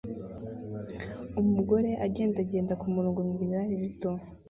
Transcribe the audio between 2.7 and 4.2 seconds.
kumurongo mu igare rito